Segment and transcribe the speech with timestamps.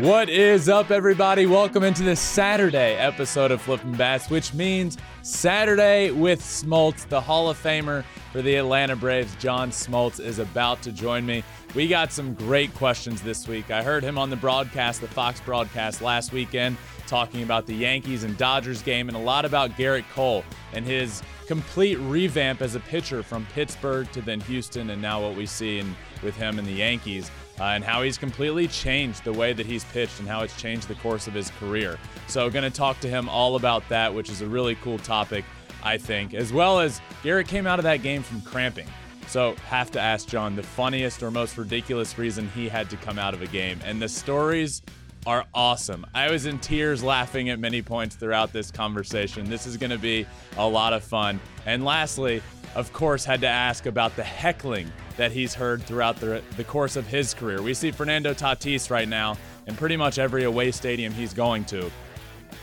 [0.00, 1.44] What is up, everybody?
[1.46, 7.50] Welcome into this Saturday episode of Flippin' Bats, which means Saturday with Smoltz, the Hall
[7.50, 9.34] of Famer for the Atlanta Braves.
[9.36, 11.42] John Smoltz is about to join me.
[11.74, 13.70] We got some great questions this week.
[13.70, 16.76] I heard him on the broadcast, the Fox broadcast last weekend,
[17.08, 21.22] talking about the Yankees and Dodgers game and a lot about Gerrit Cole and his
[21.46, 25.80] complete revamp as a pitcher from Pittsburgh to then Houston and now what we see
[25.80, 27.30] in, with him and the Yankees
[27.60, 30.88] uh, and how he's completely changed the way that he's pitched and how it's changed
[30.88, 31.98] the course of his career.
[32.26, 35.44] So, going to talk to him all about that, which is a really cool topic,
[35.82, 38.88] I think, as well as Gerrit came out of that game from cramping.
[39.26, 43.18] So, have to ask John the funniest or most ridiculous reason he had to come
[43.18, 43.80] out of a game.
[43.84, 44.82] And the stories
[45.28, 46.06] are awesome.
[46.14, 49.50] I was in tears laughing at many points throughout this conversation.
[49.50, 51.38] This is going to be a lot of fun.
[51.66, 52.40] And lastly,
[52.74, 56.96] of course, had to ask about the heckling that he's heard throughout the, the course
[56.96, 57.60] of his career.
[57.60, 59.36] We see Fernando Tatis right now
[59.66, 61.90] in pretty much every away stadium he's going to.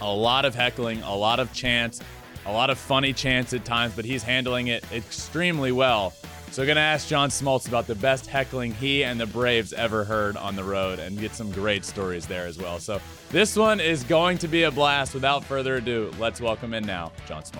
[0.02, 2.02] A lot of heckling, a lot of chants,
[2.48, 6.14] a lot of funny chants at times, but he's handling it extremely well.
[6.56, 9.74] So, we're going to ask John Smoltz about the best heckling he and the Braves
[9.74, 12.80] ever heard on the road and get some great stories there as well.
[12.80, 15.14] So, this one is going to be a blast.
[15.14, 17.60] Without further ado, let's welcome in now John Smoltz.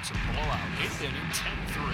[0.00, 0.64] It's a blowout.
[0.80, 1.92] Eighth inning, 10-3.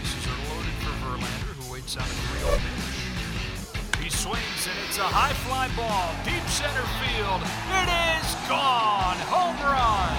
[0.00, 4.00] Bases are loaded for Verlander, who waits on a 3 pitch.
[4.02, 7.44] He swings, and it's a high fly ball, deep center field.
[7.68, 9.20] It is gone!
[9.28, 10.16] Home run!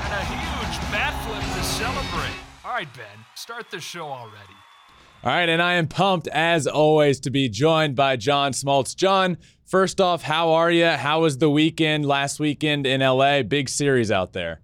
[0.00, 2.49] And a huge bat flip to celebrate.
[2.62, 4.36] All right, Ben, start the show already.
[5.24, 8.94] All right, and I am pumped as always to be joined by John Smoltz.
[8.94, 10.84] John, first off, how are you?
[10.84, 13.42] How was the weekend last weekend in LA?
[13.42, 14.60] Big series out there.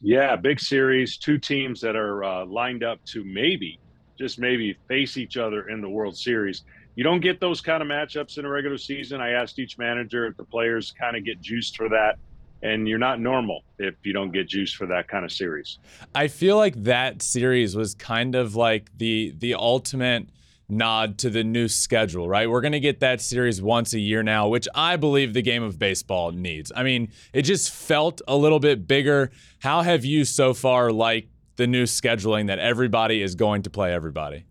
[0.00, 1.16] Yeah, big series.
[1.16, 3.80] Two teams that are uh, lined up to maybe,
[4.16, 6.62] just maybe, face each other in the World Series.
[6.94, 9.20] You don't get those kind of matchups in a regular season.
[9.20, 12.18] I asked each manager if the players kind of get juiced for that,
[12.64, 15.78] and you're not normal if you don't get juice for that kind of series.
[16.14, 20.30] I feel like that series was kind of like the the ultimate
[20.66, 22.48] nod to the new schedule, right?
[22.48, 25.62] We're going to get that series once a year now, which I believe the game
[25.62, 26.72] of baseball needs.
[26.74, 29.30] I mean, it just felt a little bit bigger.
[29.58, 33.92] How have you so far liked the new scheduling that everybody is going to play
[33.92, 34.46] everybody?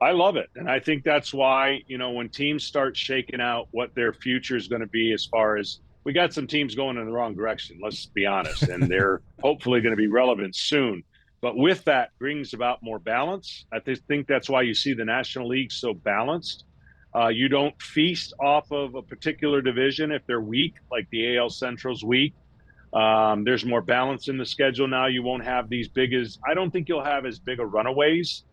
[0.00, 0.48] I love it.
[0.56, 4.56] And I think that's why, you know, when teams start shaking out what their future
[4.56, 7.34] is going to be as far as we got some teams going in the wrong
[7.34, 11.04] direction, let's be honest, and they're hopefully going to be relevant soon.
[11.40, 13.66] But with that brings about more balance.
[13.72, 16.64] I think that's why you see the National League so balanced.
[17.14, 21.50] Uh, you don't feast off of a particular division if they're weak, like the AL
[21.50, 22.32] Central's weak.
[22.92, 25.06] Um, there's more balance in the schedule now.
[25.06, 28.44] You won't have these big as I don't think you'll have as big a runaways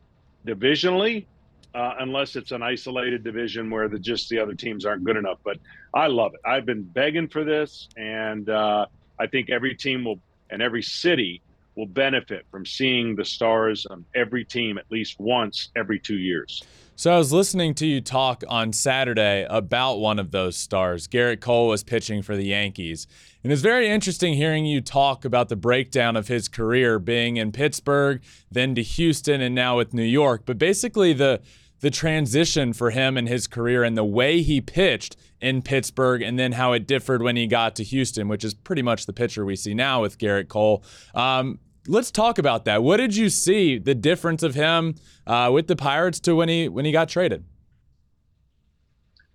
[0.46, 1.26] divisionally,
[1.74, 5.40] uh, unless it's an isolated division where the just the other teams aren't good enough.
[5.44, 5.57] But
[5.94, 6.41] I love it.
[6.46, 8.85] I've been begging for this, and uh,
[9.19, 10.19] I think every team will
[10.50, 11.41] and every city
[11.80, 16.62] will benefit from seeing the stars on every team at least once every two years.
[16.98, 21.08] So I was listening to you talk on Saturday about one of those stars.
[21.08, 23.08] Gerrit Cole was pitching for the Yankees.
[23.42, 27.54] And it's very interesting hearing you talk about the breakdown of his career being in
[27.54, 30.42] Pittsburgh, then to Houston, and now with New York.
[30.46, 31.40] But basically the
[31.80, 36.38] the transition for him and his career and the way he pitched in Pittsburgh and
[36.38, 39.46] then how it differed when he got to Houston, which is pretty much the pitcher
[39.46, 40.84] we see now with Gerrit Cole.
[41.16, 42.84] Um, let's talk about that.
[42.84, 44.96] What did you see the difference of him
[45.26, 47.44] uh, with the Pirates to when he when he got traded?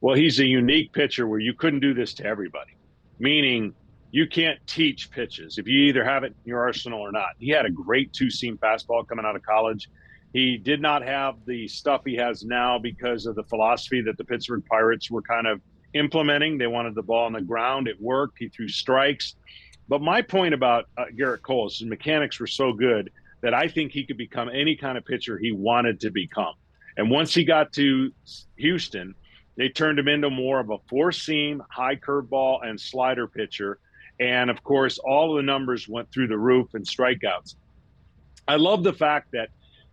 [0.01, 2.77] Well, he's a unique pitcher where you couldn't do this to everybody,
[3.19, 3.75] meaning
[4.11, 7.31] you can't teach pitches if you either have it in your arsenal or not.
[7.39, 9.91] He had a great two seam fastball coming out of college.
[10.33, 14.25] He did not have the stuff he has now because of the philosophy that the
[14.25, 15.61] Pittsburgh Pirates were kind of
[15.95, 16.59] implementing.
[16.59, 17.89] They wanted the ball on the ground.
[17.89, 18.39] It worked.
[18.39, 19.37] He threw strikes.
[19.89, 23.11] But my point about uh, Gerrit Cole is his mechanics were so good
[23.43, 26.55] that I think he could become any kind of pitcher he wanted to become.
[26.97, 28.11] And once he got to
[28.57, 29.15] Houston,
[29.57, 33.79] they turned him into more of a four seam, high curveball, and slider pitcher.
[34.19, 37.57] And of course, all of the numbers went through the roof and strikeouts.
[38.49, 39.51] I love the fact that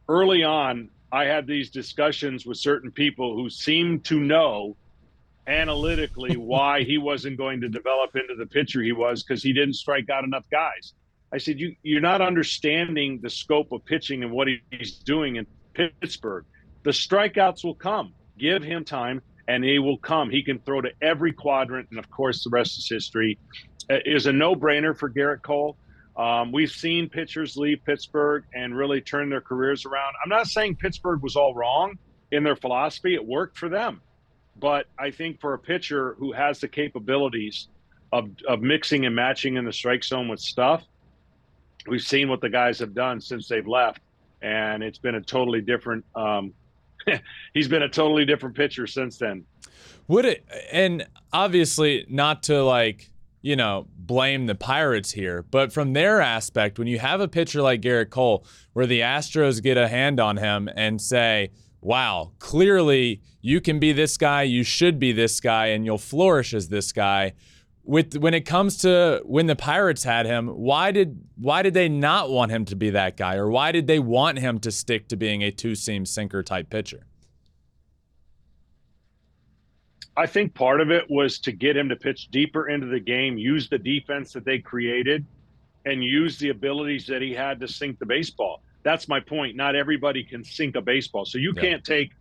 [0.08, 4.78] early on, I had these discussions with certain people who seemed to know
[5.48, 9.74] analytically why he wasn't going to develop into the pitcher he was because he didn't
[9.76, 10.94] strike out enough guys.
[11.34, 15.48] I said, you, You're not understanding the scope of pitching and what he's doing in
[15.74, 16.46] Pittsburgh.
[16.84, 18.14] The strikeouts will come.
[18.38, 20.30] Give him time, and he will come.
[20.30, 23.40] He can throw to every quadrant, and of course, the rest is history.
[23.90, 25.78] It is a no brainer for Gerrit Cole.
[26.18, 30.14] Um, we've seen pitchers leave Pittsburgh and really turn their careers around.
[30.24, 31.98] I'm not saying Pittsburgh was all wrong.
[32.32, 33.14] in their philosophy.
[33.14, 34.02] It worked for them.
[34.60, 37.68] But I think for a pitcher who has the capabilities
[38.12, 40.84] of, of mixing and matching in the strike zone with stuff,
[41.88, 44.02] we've seen what the guys have done since they've left.
[44.42, 46.54] And it's been a totally different, um,
[47.54, 49.46] he's been a totally different pitcher since then.
[50.08, 53.10] Would it, and obviously not to like,
[53.42, 57.62] you know, blame the Pirates here, but from their aspect, when you have a pitcher
[57.62, 61.52] like Gerrit Cole, where the Astros get a hand on him and say,
[61.82, 66.54] wow, clearly you can be this guy, you should be this guy, and you'll flourish
[66.54, 67.34] as this guy.
[67.84, 71.90] With when it comes to when the Pirates had him, why did why did they
[71.90, 75.08] not want him to be that guy, or why did they want him to stick
[75.10, 77.08] to being a two seam sinker type pitcher?
[80.16, 83.38] I think part of it was to get him to pitch deeper into the game,
[83.38, 85.26] use the defense that they created,
[85.86, 89.56] and use the abilities that he had to sink the baseball that's my point.
[89.56, 91.26] Not everybody can sink a baseball.
[91.26, 91.62] So you yeah.
[91.62, 92.12] can't take,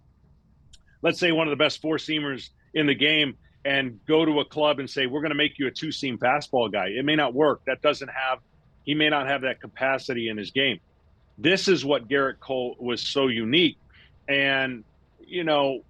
[1.03, 4.45] let's say, one of the best four seamers in the game and go to a
[4.45, 6.89] club and say, we're going to make you a two seam fastball guy.
[6.89, 7.63] It may not work.
[7.67, 8.39] That doesn't have,
[8.85, 10.81] he may not have that capacity in his game.
[11.37, 13.79] This is what Gerrit Cole was so unique.
[14.29, 14.85] And,
[15.27, 15.81] you know,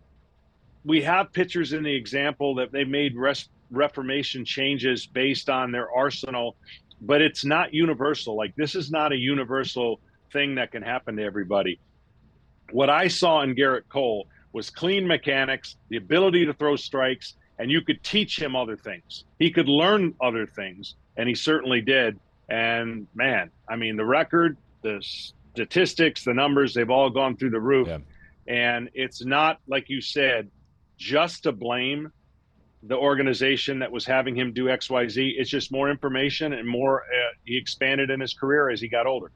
[0.85, 5.91] we have pitchers in the example that they made res- reformation changes based on their
[5.93, 6.57] arsenal,
[7.01, 8.37] but it's not universal.
[8.37, 10.01] Like, this is not a universal
[10.33, 11.81] thing that can happen to everybody.
[12.73, 17.71] What I saw in Gerrit Cole was clean mechanics, the ability to throw strikes, and
[17.71, 19.25] you could teach him other things.
[19.39, 22.19] He could learn other things, and he certainly did.
[22.49, 25.05] And man, I mean, the record, the
[25.53, 27.89] statistics, the numbers, they've all gone through the roof.
[27.89, 27.99] Yeah.
[28.47, 30.51] And it's not, like you said,
[30.97, 32.13] just to blame
[32.83, 35.35] the organization that was having him do XYZ.
[35.37, 39.07] It's just more information and more, uh, he expanded in his career as he got
[39.07, 39.31] older.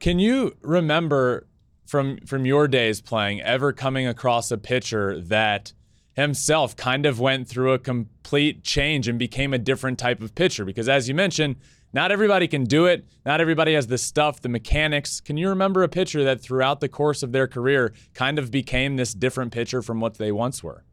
[0.00, 1.46] Can you remember
[1.86, 5.72] from from your days playing ever coming across a pitcher that
[6.14, 10.64] himself kind of went through a complete change and became a different type of pitcher?
[10.64, 11.56] Because as you mentioned,
[11.92, 13.06] not everybody can do it.
[13.24, 15.20] Not everybody has the stuff, the mechanics.
[15.20, 18.96] Can you remember a pitcher that throughout the course of their career kind of became
[18.96, 20.84] this different pitcher from what they once were?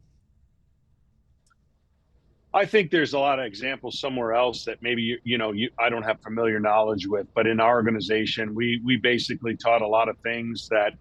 [2.56, 5.68] I think there's a lot of examples somewhere else that maybe you, you know you,
[5.78, 9.86] I don't have familiar knowledge with, but in our organization, we we basically taught a
[9.86, 10.94] lot of things that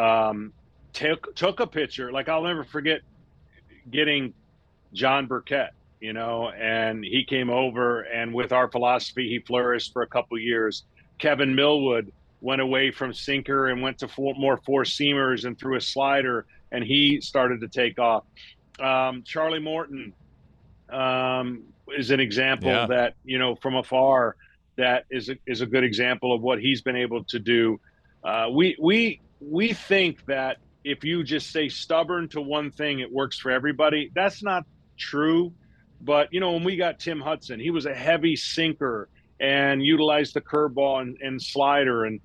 [0.00, 0.52] um,
[0.92, 2.12] took took a pitcher.
[2.12, 3.00] Like I'll never forget
[3.90, 4.32] getting
[4.92, 5.70] John Burkett,
[6.00, 10.38] you know, and he came over, and with our philosophy, he flourished for a couple
[10.38, 10.84] years.
[11.18, 15.76] Kevin Millwood went away from sinker and went to four, more four seamers and threw
[15.76, 18.22] a slider, and he started to take off.
[18.78, 20.12] Um, Charlie Morton
[20.92, 21.62] um,
[21.96, 22.86] is an example yeah.
[22.86, 24.36] that you know from afar
[24.76, 27.80] that is a, is a good example of what he's been able to do.
[28.24, 33.12] Uh, we we we think that if you just stay stubborn to one thing, it
[33.12, 34.10] works for everybody.
[34.14, 34.64] That's not
[34.96, 35.52] true.
[36.00, 39.08] But you know, when we got Tim Hudson, he was a heavy sinker
[39.40, 42.04] and utilized the curveball and, and slider.
[42.04, 42.20] And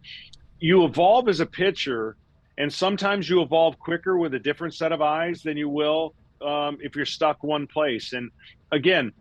[0.59, 2.15] you evolve as a pitcher,
[2.57, 6.77] and sometimes you evolve quicker with a different set of eyes than you will um,
[6.81, 8.13] if you're stuck one place.
[8.13, 8.31] And
[8.71, 9.11] again,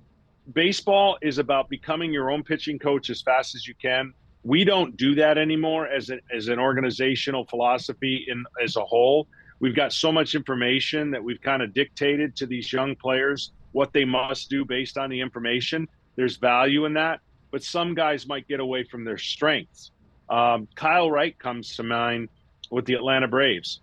[0.52, 4.12] baseball is about becoming your own pitching coach as fast as you can.
[4.42, 9.26] We don't do that anymore as an as an organizational philosophy in as a whole.
[9.58, 13.92] We've got so much information that we've kind of dictated to these young players what
[13.92, 15.88] they must do based on the information.
[16.14, 19.90] There's value in that, but some guys might get away from their strengths.
[20.28, 22.28] Um, Kyle Wright comes to mind
[22.70, 23.80] with the Atlanta Braves.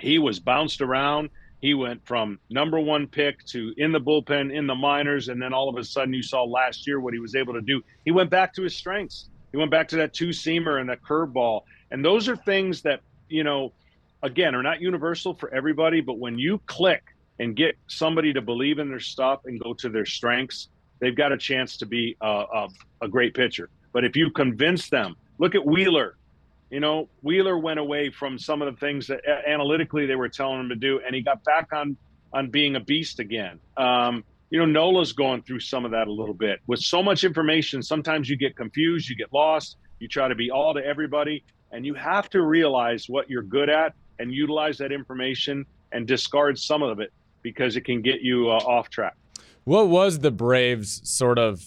[0.00, 1.30] He was bounced around.
[1.60, 5.52] He went from number one pick to in the bullpen in the minors, and then
[5.52, 7.82] all of a sudden you saw last year what he was able to do.
[8.04, 9.28] He went back to his strengths.
[9.52, 13.00] He went back to that two seamer and that curveball, and those are things that
[13.30, 13.72] you know,
[14.22, 16.02] again, are not universal for everybody.
[16.02, 17.02] But when you click
[17.38, 20.68] and get somebody to believe in their stuff and go to their strengths,
[21.00, 22.68] they've got a chance to be a, a,
[23.02, 23.70] a great pitcher.
[23.92, 26.16] But if you convince them, look at Wheeler
[26.70, 30.60] you know, Wheeler went away from some of the things that analytically they were telling
[30.60, 31.96] him to do, and he got back on
[32.32, 33.58] on being a beast again.
[33.76, 36.60] Um, you know, Nola's going through some of that a little bit.
[36.66, 40.50] With so much information, sometimes you get confused, you get lost, you try to be
[40.50, 44.92] all to everybody, and you have to realize what you're good at and utilize that
[44.92, 47.12] information and discard some of it
[47.42, 49.14] because it can get you uh, off track.
[49.64, 51.64] What was the Braves' sort of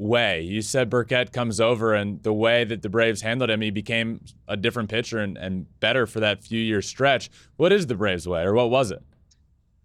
[0.00, 0.40] way.
[0.40, 4.20] You said Burkett comes over, and the way that the Braves handled him, he became
[4.48, 7.30] a different pitcher and, and better for that few year stretch.
[7.56, 9.02] What is the Braves' way, or what was it?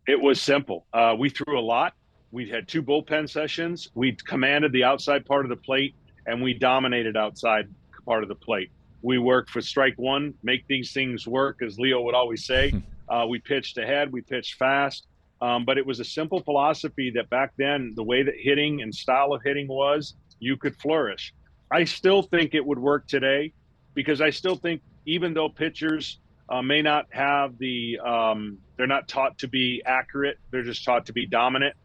[0.08, 0.86] It was simple.
[0.94, 1.94] Uh, we threw a lot.
[2.32, 3.90] We had two bullpen sessions.
[3.94, 5.96] We commanded the outside part of the plate,
[6.26, 7.68] and we dominated outside
[8.06, 8.72] part of the plate.
[9.02, 12.74] We worked for strike one, make these things work, as Leo would always say.
[13.08, 15.08] Uh, we pitched ahead, we pitched fast.
[15.46, 18.94] Um, but it was a simple philosophy that back then, the way that hitting and
[18.94, 21.36] style of hitting was, you could flourish.
[21.70, 23.54] I still think it would work today
[23.94, 29.08] because I still think even though pitchers uh, may not have the, um, they're not
[29.08, 31.76] taught to be accurate, they're just taught to be dominant.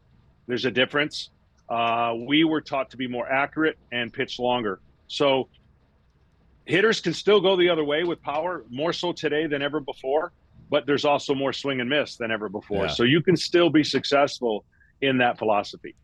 [0.47, 1.29] There's a difference.
[1.69, 4.81] Uh, we were taught to be more accurate and pitch longer.
[5.07, 5.51] So
[6.65, 10.33] hitters can still go the other way with power, more so today than ever before
[10.71, 12.87] but there's also more swing and miss than ever before.
[12.87, 12.93] Yeah.
[12.93, 14.65] So you can still be successful
[15.03, 15.95] in that philosophy.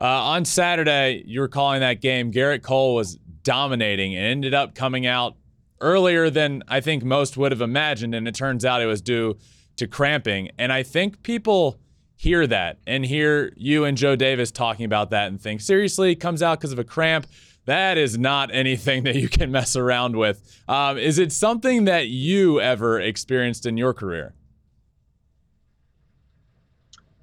[0.00, 2.32] Uh, on Saturday, you were calling that game.
[2.32, 5.36] Gerrit Cole was dominating and ended up coming out
[5.80, 8.14] earlier than I think most would have imagined.
[8.14, 9.36] And it turns out it was due
[9.76, 10.50] to cramping.
[10.58, 11.78] And I think people
[12.16, 16.42] hear that and hear you and Joe Davis talking about that and think, seriously, comes
[16.42, 17.26] out because of a cramp
[17.70, 20.62] that is not anything that you can mess around with.
[20.68, 24.34] Um, is it something that you ever experienced in your career?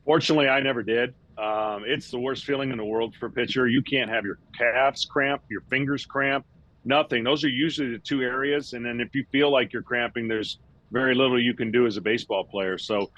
[0.05, 1.13] Fortunately, I never did.
[1.37, 3.67] Um, it's the worst feeling in the world for a pitcher.
[3.67, 6.45] You can't have your calves cramp, your fingers cramp,
[6.85, 7.23] nothing.
[7.23, 8.73] Those are usually the two areas.
[8.73, 10.59] And then if you feel like you're cramping, there's
[10.91, 12.77] very little you can do as a baseball player.
[12.77, 13.11] So,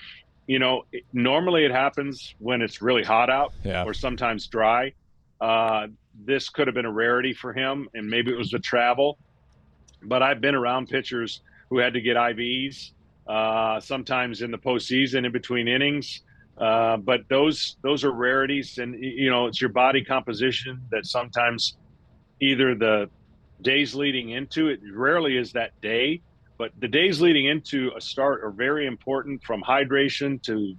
[0.47, 3.83] you know, normally it happens when it's really hot out yeah.
[3.83, 4.93] or sometimes dry.
[5.39, 5.87] Uh,
[6.25, 9.17] this could have been a rarity for him, and maybe it was the travel.
[10.03, 12.91] But I've been around pitchers who had to get IVs,
[13.27, 16.23] uh, sometimes in the postseason in between innings.
[16.57, 21.77] Uh, but those those are rarities, and you know it's your body composition that sometimes
[22.41, 23.09] either the
[23.61, 26.21] days leading into it rarely is that day,
[26.57, 30.75] but the days leading into a start are very important from hydration to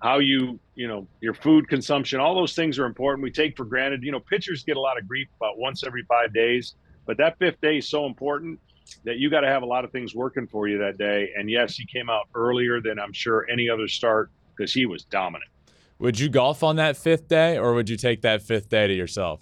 [0.00, 3.64] how you you know your food consumption all those things are important we take for
[3.64, 6.74] granted you know pitchers get a lot of grief about once every five days
[7.06, 8.58] but that fifth day is so important
[9.04, 11.50] that you got to have a lot of things working for you that day and
[11.50, 15.50] yes he came out earlier than i'm sure any other start because he was dominant
[15.98, 18.94] would you golf on that fifth day or would you take that fifth day to
[18.94, 19.40] yourself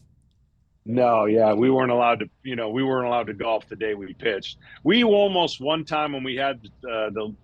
[0.87, 2.28] no, yeah, we weren't allowed to.
[2.42, 4.58] You know, we weren't allowed to golf the day we pitched.
[4.82, 7.34] We almost one time when we had uh, the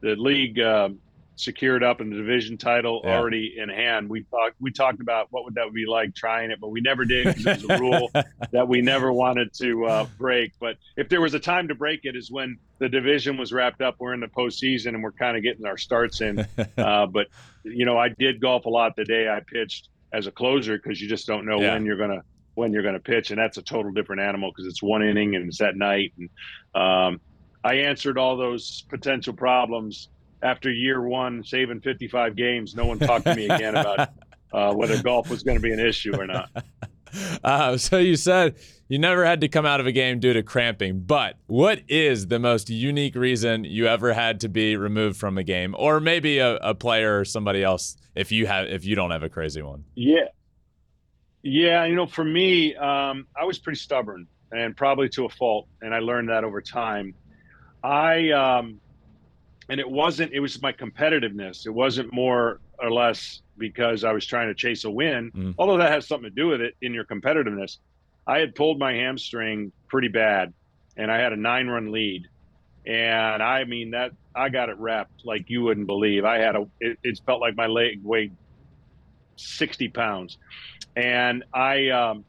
[0.00, 0.88] the league uh,
[1.40, 3.16] secured up in the division title yeah.
[3.16, 4.08] already in hand.
[4.08, 7.04] We talked we talked about what would that be like trying it, but we never
[7.04, 8.10] did because it was a rule
[8.52, 10.52] that we never wanted to uh, break.
[10.60, 13.80] But if there was a time to break it, is when the division was wrapped
[13.80, 13.96] up.
[13.98, 16.46] We're in the postseason and we're kind of getting our starts in.
[16.76, 17.26] Uh, but
[17.62, 21.00] you know, I did golf a lot the day I pitched as a closer because
[21.00, 21.74] you just don't know yeah.
[21.74, 22.22] when you're gonna
[22.54, 25.48] when you're gonna pitch, and that's a total different animal because it's one inning and
[25.48, 26.12] it's at night.
[26.18, 26.30] And
[26.74, 27.20] um,
[27.62, 30.08] I answered all those potential problems
[30.42, 34.10] after year one, saving 55 games, no one talked to me again about
[34.52, 36.50] uh, whether golf was going to be an issue or not.
[37.42, 38.54] Uh, so you said
[38.88, 42.28] you never had to come out of a game due to cramping, but what is
[42.28, 46.38] the most unique reason you ever had to be removed from a game, or maybe
[46.38, 49.60] a, a player or somebody else if you have if you don't have a crazy
[49.60, 49.84] one?
[49.96, 50.28] Yeah,
[51.42, 51.84] yeah.
[51.84, 55.94] You know, for me, um, I was pretty stubborn and probably to a fault, and
[55.94, 57.14] I learned that over time.
[57.82, 58.80] I um,
[59.70, 61.64] and it wasn't it was my competitiveness.
[61.64, 65.30] It wasn't more or less because i was trying to chase a win.
[65.32, 65.54] Mm.
[65.58, 67.78] although that has something to do with it in your competitiveness.
[68.26, 70.52] I had pulled my hamstring pretty bad
[70.96, 72.26] and i had a nine run lead.
[72.86, 76.24] And i mean that i got it wrapped like you wouldn't believe.
[76.24, 78.34] I had a it, it felt like my leg weighed
[79.36, 80.38] 60 pounds.
[80.96, 82.24] And i um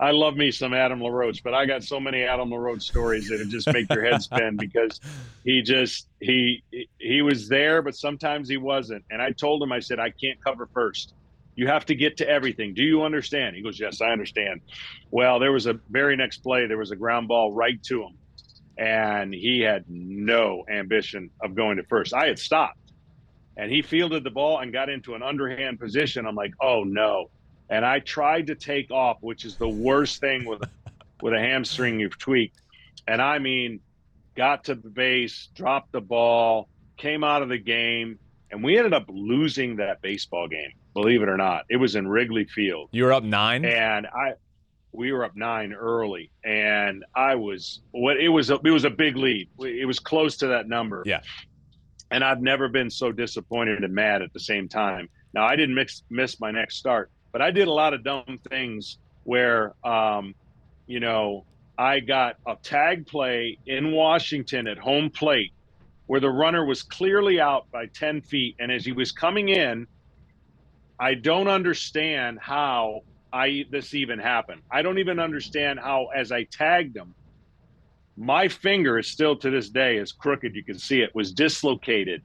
[0.00, 3.46] I, love me some Adam LaRoche, but I got so many Adam LaRoche stories that
[3.48, 5.00] just make your head spin because
[5.44, 6.62] he just he
[6.98, 9.04] he was there, but sometimes he wasn't.
[9.10, 11.14] And I told him, I said, I can't cover first.
[11.56, 12.74] You have to get to everything.
[12.74, 13.56] Do you understand?
[13.56, 14.60] He goes, Yes, I understand.
[15.10, 18.18] Well, there was a very next play, there was a ground ball right to him.
[18.76, 22.12] And he had no ambition of going to first.
[22.12, 22.78] I had stopped.
[23.56, 26.26] And he fielded the ball and got into an underhand position.
[26.26, 27.30] I'm like, oh no
[27.68, 30.62] and I tried to take off, which is the worst thing with
[31.22, 32.60] with a hamstring you've tweaked.
[33.06, 33.80] And I mean,
[34.34, 38.18] got to the base, dropped the ball, came out of the game,
[38.50, 40.72] and we ended up losing that baseball game.
[40.92, 42.88] Believe it or not, it was in Wrigley Field.
[42.92, 44.34] You were up nine, and I
[44.92, 48.50] we were up nine early, and I was what it was.
[48.50, 49.48] A, it was a big lead.
[49.58, 51.02] It was close to that number.
[51.04, 51.20] Yeah.
[52.10, 55.08] And I've never been so disappointed and mad at the same time.
[55.32, 58.40] Now I didn't mix, miss my next start, but I did a lot of dumb
[58.48, 60.36] things where, um,
[60.86, 61.46] you know,
[61.78, 65.52] I got a tag play in Washington at home plate
[66.06, 68.56] where the runner was clearly out by 10 feet.
[68.60, 69.88] And as he was coming in,
[71.00, 74.62] I don't understand how I this even happened.
[74.72, 77.16] I don't even understand how, as I tagged him,
[78.16, 80.54] My finger is still to this day is crooked.
[80.54, 82.22] You can see it was dislocated.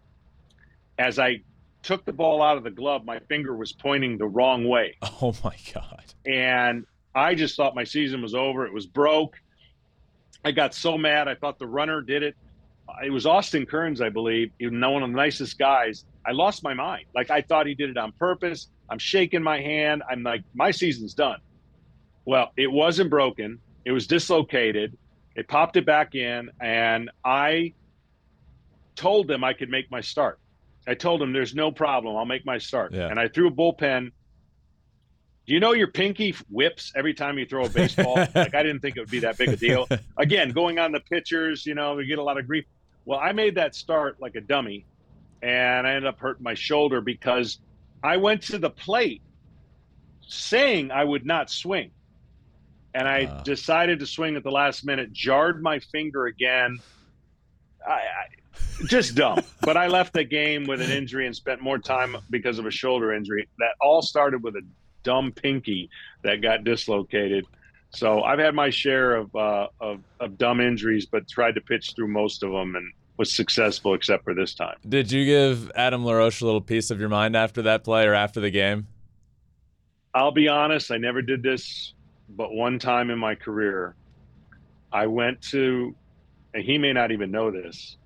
[1.00, 1.42] As I
[1.84, 4.96] took the ball out of the glove, my finger was pointing the wrong way.
[5.22, 6.04] Oh my God.
[6.26, 8.66] And I just thought my season was over.
[8.66, 9.36] It was broke.
[10.46, 11.28] I got so mad.
[11.28, 12.36] I thought the runner did it.
[12.88, 16.06] Uh, it was Austin Kearns, I believe, even though one of the nicest guys.
[16.26, 17.06] I lost my mind.
[17.14, 18.68] Like I thought he did it on purpose.
[18.90, 20.04] I'm shaking my hand.
[20.10, 21.40] I'm like, my season's done.
[22.26, 23.60] Well, it wasn't broken.
[23.86, 24.98] It was dislocated.
[25.36, 27.74] They popped it back in, and I
[28.96, 30.40] told them I could make my start.
[30.90, 32.16] I told him there's no problem.
[32.18, 32.94] I'll make my start.
[32.94, 33.08] Yeah.
[33.10, 34.12] And I threw a bullpen.
[35.46, 38.16] Do you know your pinky whips every time you throw a baseball?
[38.36, 39.88] like I didn't think it would be that big a deal.
[40.18, 42.66] Again, going on the pitchers, you know, we get a lot of grief.
[43.06, 44.88] Well, I made that start like a dummy,
[45.44, 47.60] and I ended up hurting my shoulder because
[48.02, 49.22] I went to the plate
[50.22, 51.92] saying I would not swing.
[52.96, 53.44] And I Uh.
[53.44, 56.80] decided to swing at the last minute, jarred my finger again.
[57.88, 58.26] I, I
[58.88, 59.42] just dumb.
[59.62, 62.72] but I left the game with an injury and spent more time because of a
[62.72, 63.48] shoulder injury.
[63.60, 64.62] That all started with a
[65.04, 65.90] dumb pinky
[66.24, 67.46] that got dislocated.
[67.92, 71.94] So I've had my share of, uh, of of dumb injuries, but tried to pitch
[71.96, 74.78] through most of them and was successful except for this time.
[74.88, 78.14] Did you give Adam LaRoche a little piece of your mind after that play or
[78.14, 78.88] after the game?
[80.14, 81.94] I'll be honest, I never did this,
[82.30, 83.96] but one time in my career,
[84.92, 85.96] I went to,
[86.54, 87.98] and he may not even know this,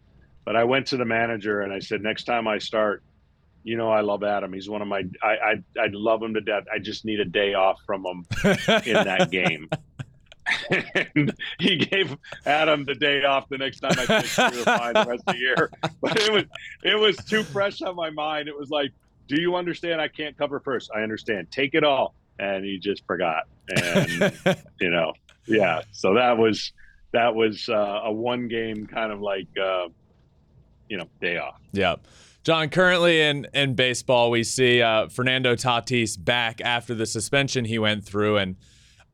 [0.45, 3.03] but I went to the manager and I said, next time I start,
[3.63, 4.51] you know, I love Adam.
[4.53, 6.65] He's one of my, I, I, I love him to death.
[6.73, 8.25] I just need a day off from him
[8.85, 9.69] in that game.
[11.15, 15.23] and he gave Adam the day off the next time I were fine the rest
[15.25, 15.71] of the year,
[16.01, 16.43] but it was
[16.83, 18.49] it was too fresh on my mind.
[18.49, 18.91] It was like,
[19.27, 20.01] do you understand?
[20.01, 20.91] I can't cover first.
[20.93, 21.49] I understand.
[21.49, 23.43] Take it all, and he just forgot.
[23.69, 24.33] And
[24.81, 25.13] you know,
[25.47, 25.81] yeah.
[25.93, 26.73] So that was
[27.13, 29.87] that was uh, a one game kind of like uh,
[30.93, 31.59] you know day off.
[31.71, 31.95] Yeah.
[32.43, 37.79] John, currently in, in baseball, we see uh, Fernando Tatis back after the suspension he
[37.79, 38.37] went through.
[38.37, 38.57] And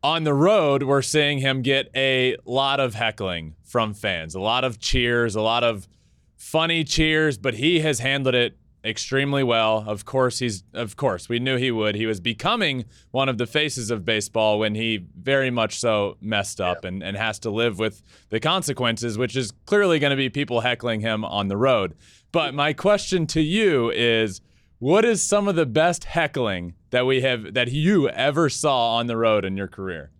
[0.03, 4.65] on the road, we're seeing him get a lot of heckling from fans, a lot
[4.65, 5.87] of cheers, a lot of
[6.35, 9.83] funny cheers, but he has handled it extremely well.
[9.87, 11.95] Of course, he's of course we knew he would.
[11.95, 16.61] He was becoming one of the faces of baseball when he very much so messed
[16.61, 20.29] up and, and has to live with the consequences, which is clearly going to be
[20.29, 21.95] people heckling him on the road.
[22.31, 24.41] But my question to you is
[24.79, 29.07] what is some of the best heckling that we have that you ever saw on
[29.07, 30.11] the road in your career?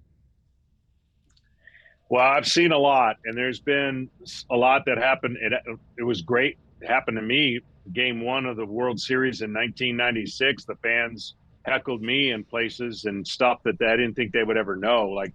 [2.10, 4.10] Well, I've seen a lot, and there's been
[4.50, 5.38] a lot that happened.
[5.40, 5.54] It,
[5.98, 6.58] it was great.
[6.86, 7.60] Happened to me.
[7.94, 13.28] Game one of the World Series in 1996, the fans heckled me in places and
[13.28, 15.10] stuff that I didn't think they would ever know.
[15.10, 15.34] Like,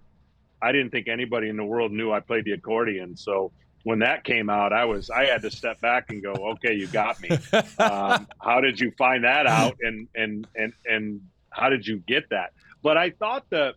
[0.61, 3.15] I didn't think anybody in the world knew I played the accordion.
[3.15, 3.51] So
[3.83, 6.87] when that came out, I was I had to step back and go, okay, you
[6.87, 7.29] got me.
[7.77, 12.29] Um, how did you find that out, and and and and how did you get
[12.31, 12.53] that?
[12.81, 13.75] But I thought the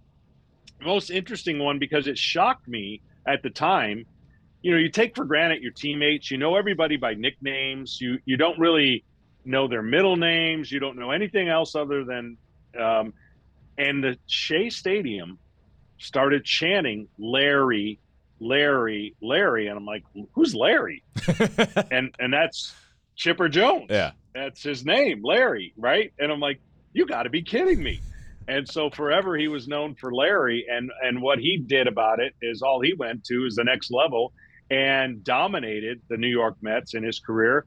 [0.80, 4.06] most interesting one because it shocked me at the time.
[4.62, 6.30] You know, you take for granted your teammates.
[6.30, 8.00] You know everybody by nicknames.
[8.00, 9.04] You you don't really
[9.44, 10.70] know their middle names.
[10.70, 12.36] You don't know anything else other than.
[12.78, 13.12] Um,
[13.78, 15.38] and the Shea Stadium
[15.98, 18.00] started chanting Larry,
[18.40, 21.04] Larry, Larry, and I'm like, who's Larry?
[21.90, 22.74] and and that's
[23.16, 23.86] Chipper Jones.
[23.90, 24.12] yeah.
[24.34, 26.12] That's his name, Larry, right?
[26.18, 26.60] And I'm like,
[26.92, 28.00] you got to be kidding me.
[28.46, 32.34] And so forever he was known for Larry, and and what he did about it
[32.40, 34.32] is all he went to is the next level,
[34.70, 37.66] and dominated the New York Mets in his career,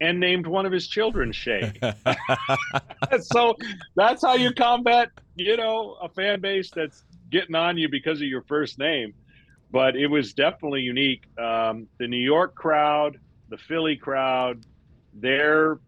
[0.00, 1.72] and named one of his children Shea.
[3.20, 3.54] so
[3.96, 8.26] that's how you combat, you know, a fan base that's getting on you because of
[8.26, 9.14] your first name.
[9.70, 11.22] But it was definitely unique.
[11.40, 14.64] Um, the New York crowd, the Philly crowd,
[15.12, 15.78] they're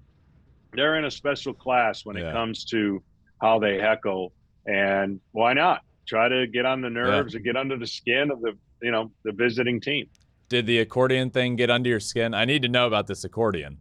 [0.74, 2.30] they're in a special class when Yeah.
[2.30, 3.02] it comes to
[3.40, 4.32] how they heckle.
[4.66, 8.40] And why not try to get on the nerves and get under the skin of
[8.40, 10.08] the you know the visiting team?
[10.52, 12.34] Did the accordion thing get under your skin?
[12.34, 13.78] I need to know about this accordion.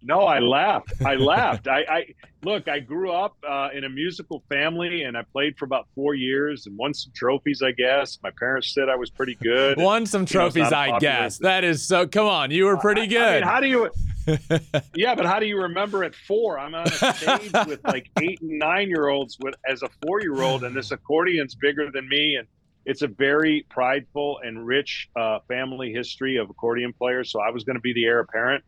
[0.00, 0.94] No, I laughed.
[1.04, 1.68] I laughed.
[1.68, 2.04] I, I
[2.42, 2.66] look.
[2.66, 6.66] I grew up uh, in a musical family, and I played for about four years
[6.66, 7.60] and won some trophies.
[7.62, 9.76] I guess my parents said I was pretty good.
[9.76, 11.36] Won some You know, trophies, not a I guess.
[11.36, 11.44] thing.
[11.44, 12.06] That is so.
[12.06, 13.34] Come on, you were pretty I good.
[13.42, 13.90] mean, how do you?
[14.94, 16.58] yeah, but how do you remember at four?
[16.58, 20.22] I'm on a stage with like eight and nine year olds with as a four
[20.22, 22.48] year old, and this accordion's bigger than me, and
[22.86, 27.30] it's a very prideful and rich uh, family history of accordion players.
[27.30, 28.64] So I was going to be the heir apparent,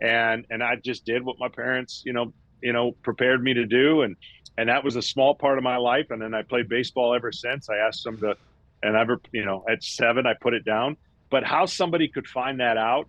[0.00, 3.66] and and I just did what my parents, you know, you know, prepared me to
[3.66, 4.16] do, and
[4.58, 6.10] and that was a small part of my life.
[6.10, 7.68] And then I played baseball ever since.
[7.70, 8.36] I asked them to,
[8.82, 10.96] and ever, you know, at seven I put it down.
[11.30, 13.08] But how somebody could find that out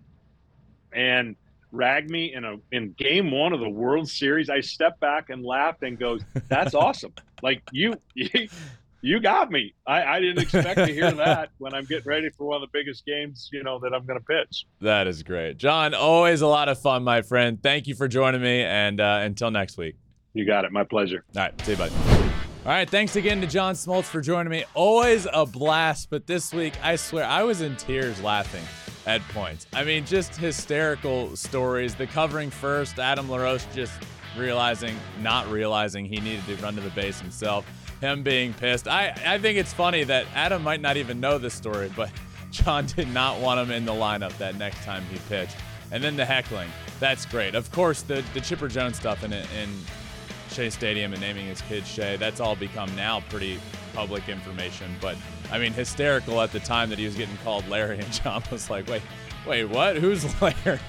[0.92, 1.34] and
[1.72, 5.44] rag me in a in game one of the World Series, I step back and
[5.44, 7.14] laughed and goes, "That's awesome!
[7.42, 8.48] Like you, you,
[9.02, 9.74] you got me.
[9.86, 12.78] I, I didn't expect to hear that when I'm getting ready for one of the
[12.78, 15.92] biggest games, you know, that I'm going to pitch." That is great, John.
[15.92, 17.62] Always a lot of fun, my friend.
[17.62, 19.96] Thank you for joining me, and uh, until next week.
[20.32, 20.72] You got it.
[20.72, 21.24] My pleasure.
[21.36, 21.94] All right, see you, buddy.
[22.64, 24.64] All right, thanks again to John Smoltz for joining me.
[24.74, 28.62] Always a blast, but this week, I swear, I was in tears laughing
[29.04, 29.66] at points.
[29.72, 31.96] I mean, just hysterical stories.
[31.96, 33.92] The covering first, Adam LaRoche just
[34.38, 37.66] realizing, not realizing he needed to run to the base himself,
[38.02, 38.88] him being pissed.
[38.88, 42.10] I, I think it's funny that Adam might not even know this story, but
[42.50, 45.56] John did not want him in the lineup that next time he pitched.
[45.90, 46.68] And then the heckling.
[47.00, 47.54] That's great.
[47.54, 49.70] Of course, the, the Chipper Jones stuff in, in
[50.50, 53.58] Shea Stadium and naming his kid Shea, that's all become now pretty
[53.94, 54.94] public information.
[55.00, 55.16] But
[55.50, 58.68] I mean, hysterical at the time that he was getting called Larry, and John was
[58.68, 59.02] like, wait,
[59.46, 59.96] wait, what?
[59.96, 60.80] Who's Larry?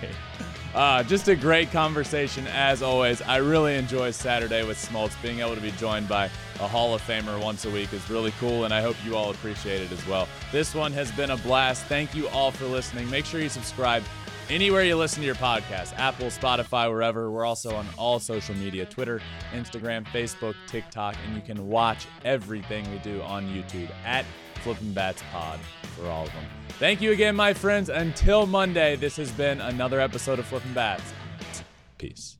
[0.73, 3.21] Uh, just a great conversation as always.
[3.21, 5.19] I really enjoy Saturday with Smoltz.
[5.21, 6.25] Being able to be joined by
[6.59, 9.29] a Hall of Famer once a week is really cool, and I hope you all
[9.29, 10.27] appreciate it as well.
[10.51, 11.85] This one has been a blast.
[11.85, 13.07] Thank you all for listening.
[13.11, 14.03] Make sure you subscribe
[14.49, 17.29] anywhere you listen to your podcast Apple, Spotify, wherever.
[17.29, 19.21] We're also on all social media Twitter,
[19.53, 24.25] Instagram, Facebook, TikTok, and you can watch everything we do on YouTube at
[24.63, 25.59] Flippin' Bats Pod
[25.95, 26.45] for all of them.
[26.79, 27.89] Thank you again, my friends.
[27.89, 31.13] Until Monday, this has been another episode of Flippin' Bats.
[31.97, 32.37] Peace.